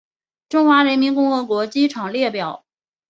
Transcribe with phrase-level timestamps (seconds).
[0.49, 2.65] 中华人民共和国机场列表